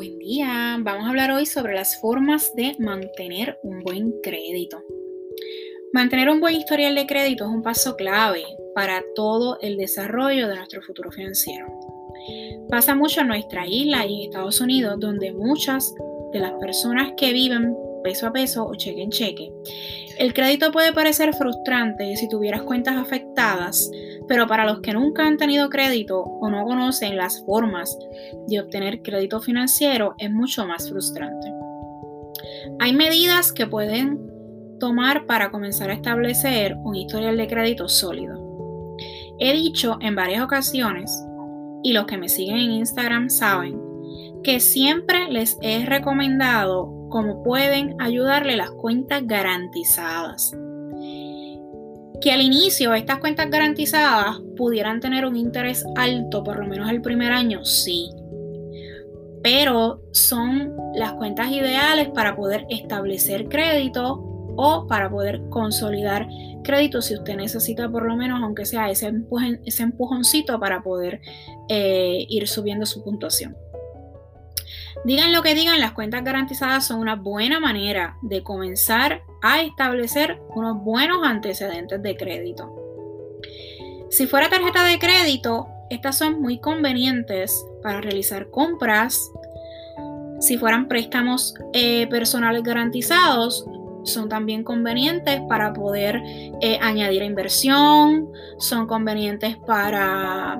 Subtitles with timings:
[0.00, 0.78] día.
[0.80, 4.82] Vamos a hablar hoy sobre las formas de mantener un buen crédito.
[5.92, 8.42] Mantener un buen historial de crédito es un paso clave
[8.74, 11.66] para todo el desarrollo de nuestro futuro financiero.
[12.70, 15.94] Pasa mucho en nuestra isla y en Estados Unidos, donde muchas
[16.32, 19.52] de las personas que viven peso a peso o cheque en cheque.
[20.18, 23.90] El crédito puede parecer frustrante si tuvieras cuentas afectadas,
[24.32, 27.98] pero para los que nunca han tenido crédito o no conocen las formas
[28.48, 31.52] de obtener crédito financiero es mucho más frustrante.
[32.80, 34.18] Hay medidas que pueden
[34.80, 38.96] tomar para comenzar a establecer un historial de crédito sólido.
[39.38, 41.12] He dicho en varias ocasiones,
[41.82, 43.78] y los que me siguen en Instagram saben,
[44.42, 50.56] que siempre les he recomendado cómo pueden ayudarle las cuentas garantizadas
[52.22, 57.02] que al inicio estas cuentas garantizadas pudieran tener un interés alto, por lo menos el
[57.02, 58.10] primer año, sí.
[59.42, 64.14] Pero son las cuentas ideales para poder establecer crédito
[64.56, 66.28] o para poder consolidar
[66.62, 69.12] crédito si usted necesita por lo menos, aunque sea ese,
[69.64, 71.20] ese empujoncito para poder
[71.68, 73.56] eh, ir subiendo su puntuación.
[75.04, 80.40] Digan lo que digan, las cuentas garantizadas son una buena manera de comenzar a establecer
[80.54, 82.72] unos buenos antecedentes de crédito.
[84.10, 89.30] Si fuera tarjeta de crédito, estas son muy convenientes para realizar compras.
[90.40, 93.66] Si fueran préstamos eh, personales garantizados,
[94.04, 96.20] son también convenientes para poder
[96.60, 98.28] eh, añadir inversión,
[98.58, 100.58] son convenientes para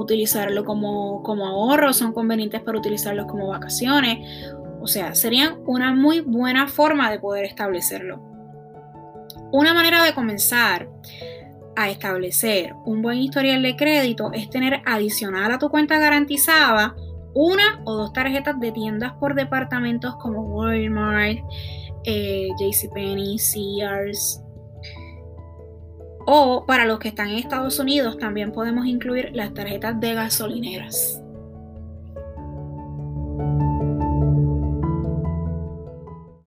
[0.00, 4.52] utilizarlo como, como ahorro, son convenientes para utilizarlos como vacaciones.
[4.80, 8.20] O sea, serían una muy buena forma de poder establecerlo.
[9.52, 10.88] Una manera de comenzar
[11.76, 16.94] a establecer un buen historial de crédito es tener adicional a tu cuenta garantizada
[17.34, 21.38] una o dos tarjetas de tiendas por departamentos como Walmart,
[22.04, 24.43] eh, JCPenney, Sears,
[26.26, 31.23] o para los que están en Estados Unidos también podemos incluir las tarjetas de gasolineras.